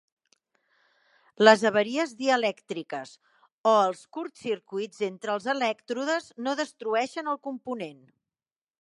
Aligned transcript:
Les 1.47 1.65
avaries 1.69 2.15
dielèctriques 2.21 3.13
o 3.73 3.75
els 3.83 4.03
curtcircuits 4.19 5.07
entre 5.11 5.37
els 5.37 5.49
elèctrodes 5.57 6.35
no 6.47 6.59
destrueixen 6.63 7.35
el 7.37 7.43
component. 7.51 8.03